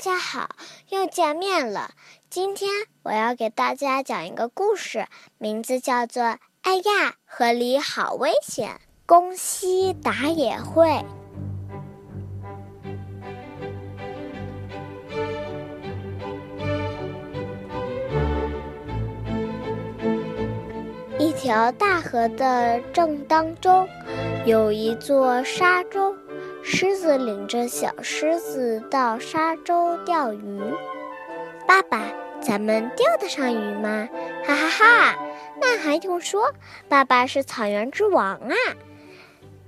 [0.00, 0.48] 大家好，
[0.88, 1.90] 又见面了。
[2.30, 2.70] 今天
[3.02, 5.06] 我要给大家讲一个故事，
[5.36, 6.22] 名字叫做
[6.62, 8.70] 《哎呀，河里好危险》。
[9.04, 11.04] 公西达也会。
[21.18, 23.86] 一条大河的正当中，
[24.46, 26.09] 有一座沙洲。
[26.62, 30.60] 狮子领着小狮子到沙洲钓鱼。
[31.66, 32.02] 爸爸，
[32.40, 34.08] 咱们钓得上鱼吗？
[34.44, 35.18] 哈哈哈！
[35.60, 36.52] 那还用说？
[36.88, 38.54] 爸爸是草原之王啊！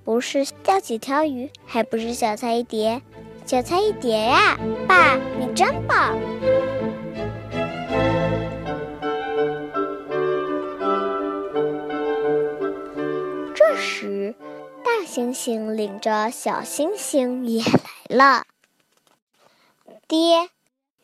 [0.04, 3.02] 不是钓几条鱼，还不是小菜一碟，
[3.46, 4.58] 小菜一碟呀！
[4.88, 6.16] 爸，你真棒！
[15.14, 17.62] 星星领着小星星也
[18.08, 18.46] 来了。
[20.08, 20.48] 爹，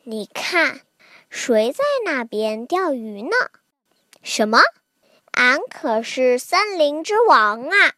[0.01, 0.81] 你看，
[1.29, 3.29] 谁在那边钓鱼呢？
[4.23, 4.61] 什么？
[5.33, 7.93] 俺可是森林之王啊！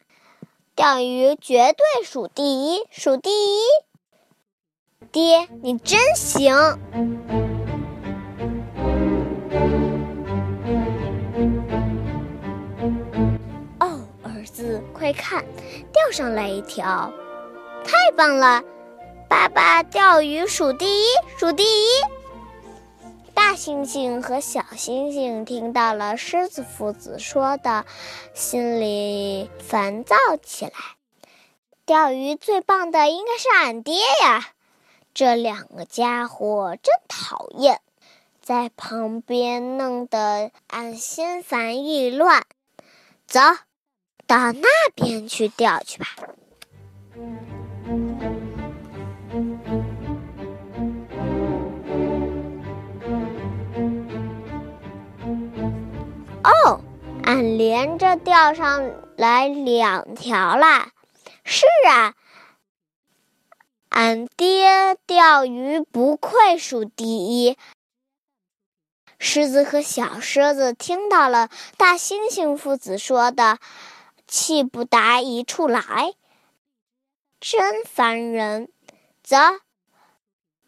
[0.76, 3.62] 钓鱼绝对数第一，数第一！
[5.14, 6.78] 爹，你真行！
[14.42, 15.46] 儿子快看，
[15.94, 17.14] 钓上来一条，
[17.86, 18.64] 太棒了！
[19.30, 21.06] 爸爸钓鱼数第一，
[21.38, 21.88] 数第一。
[23.36, 27.86] 大猩猩和小猩猩听到了狮子父子说的，
[28.34, 30.74] 心里烦躁起来。
[31.86, 34.50] 钓鱼最棒的应该是俺爹呀！
[35.14, 37.80] 这两个家伙真讨厌，
[38.42, 42.44] 在旁边弄得俺心烦意乱。
[43.28, 43.40] 走。
[44.32, 46.08] 到那边去钓去吧。
[56.46, 56.80] 哦，
[57.26, 60.92] 俺连着钓上来两条啦！
[61.44, 62.14] 是啊，
[63.90, 67.58] 俺爹钓鱼不愧数第一。
[69.20, 73.60] 狮子和小狮子听到了大猩猩父子说的。
[74.32, 76.14] 气不打一处来，
[77.42, 78.72] 真烦人！
[79.22, 79.36] 走，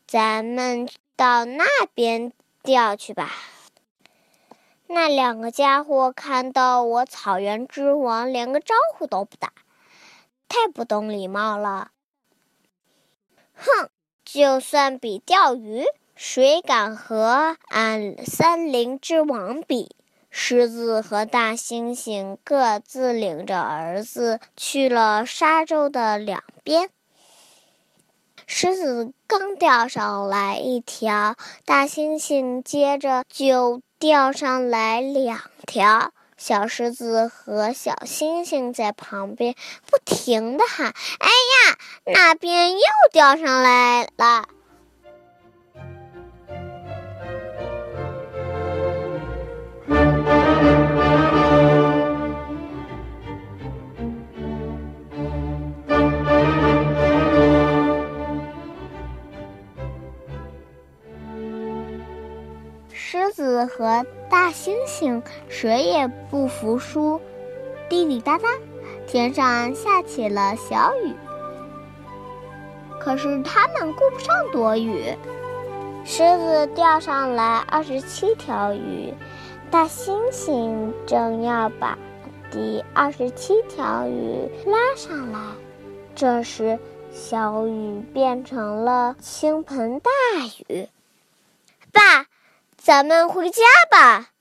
[0.06, 1.64] 咱们到那
[1.94, 3.32] 边钓去吧。
[4.88, 9.54] 那两个家伙看到我草原之王，连个招呼都不打，
[10.50, 11.92] 太不懂礼貌了。
[13.54, 13.90] 哼，
[14.26, 15.86] 就算比钓鱼，
[16.18, 19.96] 谁敢和俺森林之王比？
[20.36, 26.90] 狮子和大猩猩各自领着儿子去了沙洲的两边。
[28.48, 31.36] 狮子刚钓上来一条，
[31.66, 36.12] 大猩猩接着就钓上来两条。
[36.36, 39.54] 小狮子和小猩猩在旁边
[39.90, 40.88] 不停的喊
[41.22, 44.46] ：“哎呀，那边又钓上来了！”
[64.64, 67.20] 星星谁也不服输，
[67.90, 68.48] 滴滴答答，
[69.06, 71.14] 天上下起了小雨。
[73.02, 75.18] 可是他们顾不上躲雨，
[76.06, 79.14] 狮子钓上来二十七条鱼，
[79.70, 81.98] 大猩猩正要把
[82.50, 85.40] 第二十七条鱼拉上来，
[86.16, 86.80] 这时
[87.12, 90.10] 小雨变成了倾盆大
[90.70, 90.88] 雨，
[91.92, 92.28] 爸。
[92.76, 94.32] 咱们回家吧，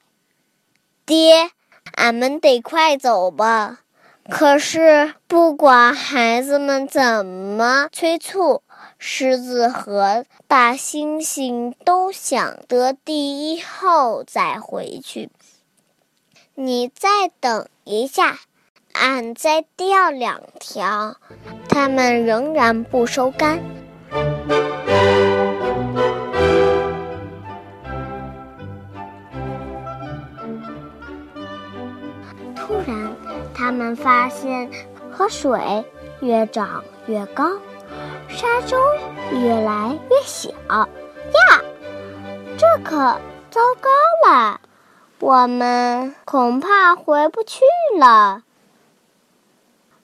[1.04, 1.50] 爹，
[1.96, 3.80] 俺们得快走吧。
[4.30, 8.62] 可是不管孩子们怎么催促，
[8.98, 15.28] 狮子和大猩猩都想得第一后再回去。
[16.54, 17.08] 你再
[17.40, 18.38] 等一下，
[18.92, 21.16] 俺再钓两条。
[21.68, 23.58] 他们仍然不收竿。
[32.72, 33.14] 突然，
[33.52, 34.70] 他们发现
[35.12, 35.84] 河水
[36.20, 37.44] 越涨越高，
[38.28, 38.78] 沙洲
[39.30, 40.48] 越来越小。
[40.70, 40.88] 呀，
[42.56, 42.96] 这可
[43.50, 43.90] 糟糕
[44.26, 44.58] 了！
[45.18, 47.60] 我们恐怕回不去
[48.00, 48.42] 了。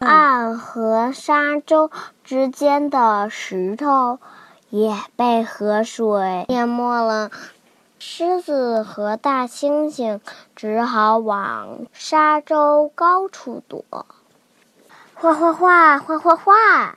[0.01, 1.91] 岸和沙洲
[2.23, 4.19] 之间的石头
[4.69, 7.31] 也被河水淹没了。
[8.01, 10.21] 狮子和大猩猩
[10.55, 13.85] 只好往沙洲高处躲。
[15.15, 16.97] 哗哗哗，哗哗哗，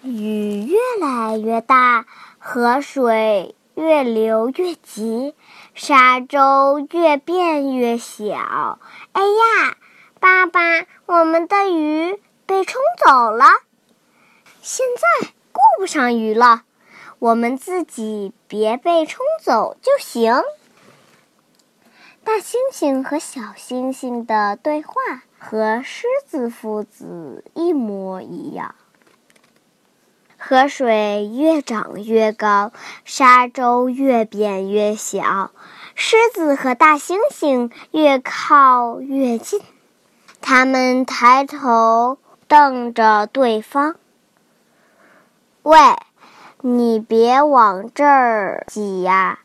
[0.00, 2.06] 雨越来越大，
[2.38, 5.34] 河水越流越急，
[5.74, 8.78] 沙洲越变越小。
[9.12, 9.76] 哎呀，
[10.18, 13.44] 爸爸，我们的鱼被冲走了。
[14.62, 16.62] 现在顾不上鱼了。
[17.18, 20.42] 我们自己别被冲走就行。
[22.24, 24.92] 大猩猩和小猩猩的对话
[25.38, 28.74] 和狮子父子一模一样。
[30.38, 32.72] 河水越涨越高，
[33.04, 35.50] 沙洲越变越小，
[35.96, 39.60] 狮子和大猩猩越靠越近。
[40.40, 43.96] 他们抬头瞪着对方
[45.64, 45.76] ：“喂！”
[46.60, 49.38] 你别往这儿挤呀！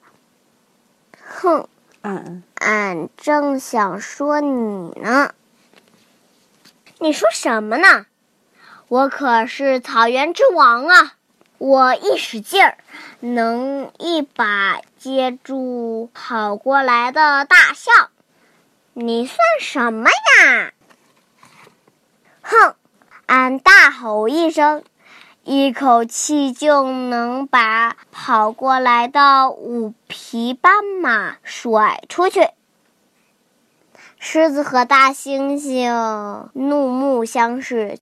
[1.23, 1.67] 哼，
[2.01, 5.35] 俺俺正想说你呢。
[6.97, 8.07] 你说什么呢？
[8.87, 11.13] 我可是草原之王啊！
[11.59, 12.77] 我一使劲儿，
[13.19, 18.09] 能一把接住跑过来的大象。
[18.93, 20.73] 你算什么呀？
[22.41, 22.75] 哼！
[23.27, 24.83] 俺大吼一声。
[25.45, 32.47] 一口气就能把跑过来的五匹斑马甩出去。
[34.17, 37.97] 狮子和大猩猩怒目相视。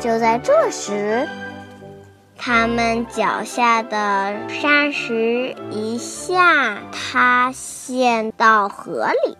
[0.00, 1.28] 就在这时。
[2.46, 9.38] 他们脚下的沙石一下塌陷到河里，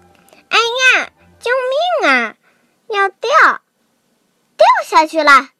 [0.49, 1.51] 哎呀，救
[2.01, 2.37] 命啊！
[2.89, 3.31] 要掉，
[4.56, 5.51] 掉下去了！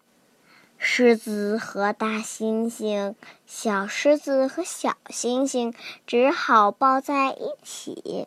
[0.79, 3.15] 狮子和大猩猩、
[3.45, 5.75] 小狮子和小猩猩
[6.07, 8.27] 只好抱在一起。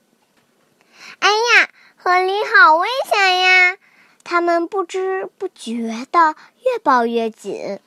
[1.17, 3.77] 哎呀，河里好危险呀！
[4.23, 7.79] 他们不知不觉的越抱越紧。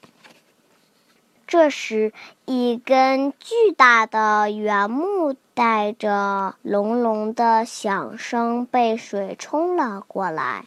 [1.50, 2.12] 这时，
[2.44, 10.64] 一根巨大的圆木带着隆隆的响声被水冲了过来。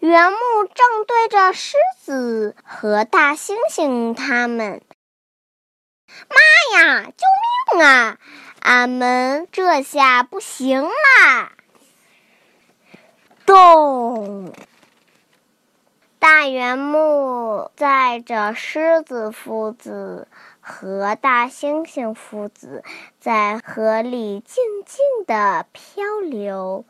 [0.00, 0.38] 圆木
[0.74, 4.82] 正对着狮子和大猩猩他们。
[6.28, 7.04] 妈呀！
[7.04, 8.18] 救命啊！
[8.58, 11.52] 俺们这下不行啦！
[13.46, 14.52] 咚！
[16.40, 20.26] 大圆木载着狮子父子
[20.62, 22.82] 和大猩猩父子
[23.18, 26.86] 在河里静静地漂流，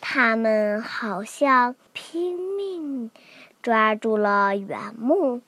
[0.00, 3.10] 他们好像拼命
[3.60, 5.42] 抓住了圆木，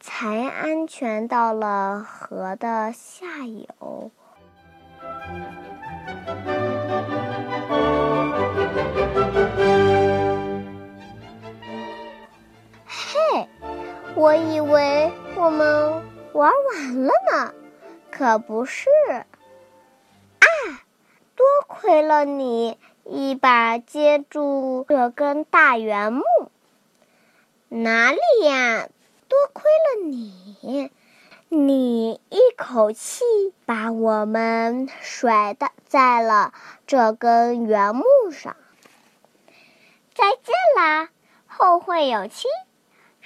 [0.00, 4.10] 才安全到了河的下游。
[14.16, 17.52] 我以为我们玩完了呢，
[18.10, 18.88] 可不是。
[19.10, 20.46] 啊，
[21.36, 26.24] 多亏了你一把接住这根大圆木。
[27.68, 28.88] 哪里呀？
[29.28, 30.90] 多亏了你，
[31.50, 33.22] 你一口气
[33.66, 36.54] 把我们甩的在了
[36.86, 38.56] 这根圆木上。
[40.14, 41.10] 再见啦，
[41.46, 42.48] 后会有期。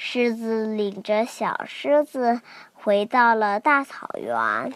[0.03, 2.41] 狮子领着小狮子
[2.73, 4.73] 回到了大草原，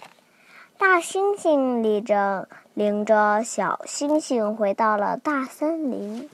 [0.76, 6.28] 大猩猩领着领着小猩猩回到了大森林。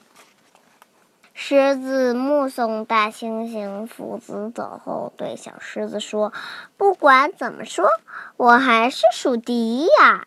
[1.34, 6.32] 狮子目送大猩猩父子走后，对小狮子说
[6.76, 7.88] ：“不管怎么说，
[8.36, 10.26] 我还是属第一呀。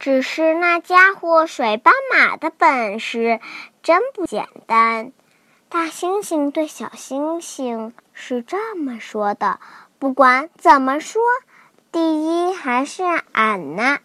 [0.00, 3.38] 只是那家伙甩斑马的本事
[3.80, 5.12] 真不简单。”
[5.70, 9.60] 大猩猩对小猩猩是这么说的
[10.00, 11.20] ：“不管怎么说，
[11.92, 13.98] 第一还是俺呢。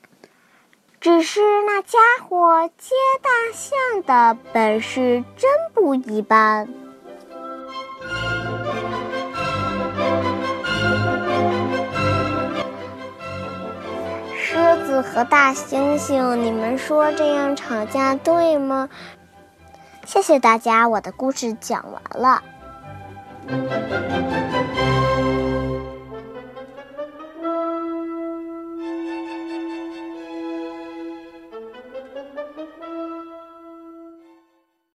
[0.99, 6.67] 只是那家伙接大象的本事真不一般。”
[14.37, 14.55] 狮
[14.85, 18.89] 子和大猩猩，你们说这样吵架对吗？
[20.05, 22.43] 谢谢大家，我的故事讲完了。